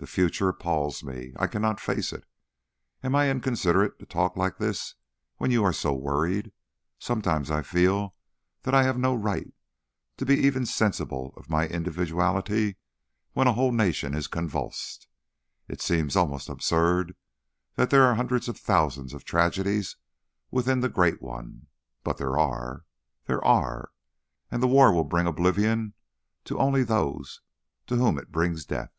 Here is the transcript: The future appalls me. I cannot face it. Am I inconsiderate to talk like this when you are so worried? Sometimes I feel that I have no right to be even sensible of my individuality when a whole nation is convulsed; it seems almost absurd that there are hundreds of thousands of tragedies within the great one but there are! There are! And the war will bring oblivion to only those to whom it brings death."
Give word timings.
The 0.00 0.06
future 0.06 0.48
appalls 0.48 1.02
me. 1.02 1.32
I 1.40 1.48
cannot 1.48 1.80
face 1.80 2.12
it. 2.12 2.24
Am 3.02 3.16
I 3.16 3.28
inconsiderate 3.28 3.98
to 3.98 4.06
talk 4.06 4.36
like 4.36 4.58
this 4.58 4.94
when 5.38 5.50
you 5.50 5.64
are 5.64 5.72
so 5.72 5.92
worried? 5.92 6.52
Sometimes 7.00 7.50
I 7.50 7.62
feel 7.62 8.14
that 8.62 8.74
I 8.76 8.84
have 8.84 8.96
no 8.96 9.12
right 9.16 9.52
to 10.16 10.24
be 10.24 10.36
even 10.36 10.66
sensible 10.66 11.34
of 11.36 11.50
my 11.50 11.66
individuality 11.66 12.76
when 13.32 13.48
a 13.48 13.54
whole 13.54 13.72
nation 13.72 14.14
is 14.14 14.28
convulsed; 14.28 15.08
it 15.66 15.80
seems 15.80 16.14
almost 16.14 16.48
absurd 16.48 17.16
that 17.74 17.90
there 17.90 18.04
are 18.04 18.14
hundreds 18.14 18.46
of 18.48 18.56
thousands 18.56 19.12
of 19.12 19.24
tragedies 19.24 19.96
within 20.52 20.78
the 20.78 20.88
great 20.88 21.20
one 21.20 21.66
but 22.04 22.18
there 22.18 22.38
are! 22.38 22.84
There 23.26 23.44
are! 23.44 23.90
And 24.48 24.62
the 24.62 24.68
war 24.68 24.92
will 24.94 25.02
bring 25.02 25.26
oblivion 25.26 25.94
to 26.44 26.56
only 26.60 26.84
those 26.84 27.40
to 27.88 27.96
whom 27.96 28.16
it 28.16 28.30
brings 28.30 28.64
death." 28.64 28.92